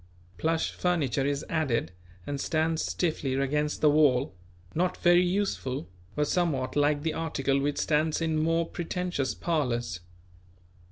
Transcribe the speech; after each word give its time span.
Plush 0.39 0.71
furniture 0.71 1.27
is 1.27 1.45
added 1.47 1.91
and 2.25 2.41
stands 2.41 2.81
stiffly 2.83 3.35
against 3.35 3.81
the 3.81 3.89
wall; 3.91 4.33
not 4.73 4.97
very 4.97 5.21
useful, 5.21 5.87
but 6.15 6.27
somewhat 6.27 6.75
like 6.75 7.03
the 7.03 7.13
article 7.13 7.59
which 7.59 7.77
stands 7.77 8.19
in 8.19 8.39
more 8.41 8.67
pretentious 8.67 9.35
parlours. 9.35 9.99